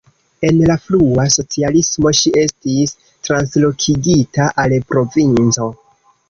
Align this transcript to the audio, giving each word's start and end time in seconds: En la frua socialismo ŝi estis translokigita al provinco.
En 0.47 0.55
la 0.69 0.75
frua 0.85 1.25
socialismo 1.35 2.13
ŝi 2.19 2.31
estis 2.45 2.95
translokigita 3.29 4.49
al 4.65 4.75
provinco. 4.95 5.71